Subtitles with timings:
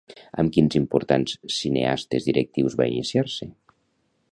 [0.43, 3.51] Amb quins importants cineastes directius va iniciar-se?